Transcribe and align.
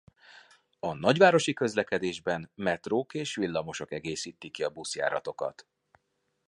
A 0.79 0.93
nagyvárosi 0.93 1.53
közlekedésben 1.53 2.51
metrók 2.55 3.13
és 3.13 3.35
villamosok 3.35 3.91
egészítik 3.91 4.51
ki 4.51 4.63
a 4.63 4.69
buszjáratokat. 4.69 5.67